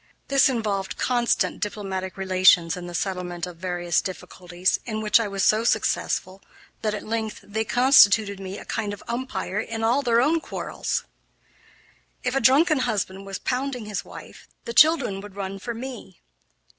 [0.29, 5.43] This involved constant diplomatic relations in the settlement of various difficulties, in which I was
[5.43, 6.41] so successful
[6.81, 11.03] that, at length, they constituted me a kind of umpire in all their own quarrels.
[12.23, 16.19] If a drunken husband was pounding his wife, the children would run for me.